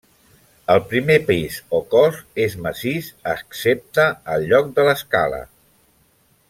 El 0.75 0.79
primer 0.93 1.17
pis 1.27 1.57
o 1.79 1.81
cos 1.91 2.17
és 2.47 2.57
massís, 2.65 3.13
excepte 3.37 4.09
al 4.37 4.51
lloc 4.53 4.77
de 4.81 4.87
l'escala. 4.89 5.45